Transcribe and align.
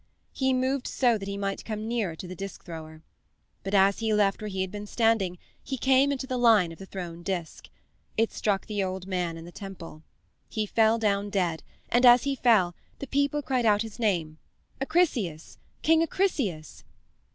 He 0.31 0.51
moved 0.51 0.87
so 0.87 1.19
that 1.19 1.27
he 1.27 1.37
might 1.37 1.63
come 1.63 1.87
nearer 1.87 2.15
to 2.15 2.27
the 2.27 2.33
disk 2.35 2.65
thrower. 2.65 3.03
But 3.63 3.75
as 3.75 3.99
he 3.99 4.15
left 4.15 4.41
where 4.41 4.47
he 4.49 4.61
had 4.61 4.71
been 4.71 4.87
standing 4.87 5.37
he 5.63 5.77
came 5.77 6.11
into 6.11 6.25
the 6.25 6.39
line 6.39 6.71
of 6.71 6.79
the 6.79 6.87
thrown 6.87 7.21
disk. 7.21 7.69
It 8.17 8.31
struck 8.31 8.65
the 8.65 8.83
old 8.83 9.05
man 9.05 9.37
on 9.37 9.45
the 9.45 9.51
temple. 9.51 10.01
He 10.49 10.65
fell 10.65 10.97
down 10.97 11.29
dead, 11.29 11.61
and 11.87 12.03
as 12.03 12.23
he 12.23 12.35
fell 12.35 12.75
the 12.97 13.05
people 13.05 13.43
cried 13.43 13.63
out 13.63 13.83
his 13.83 13.99
name 13.99 14.39
"Acrisius, 14.81 15.59
King 15.83 16.01
Acrisius!" 16.01 16.83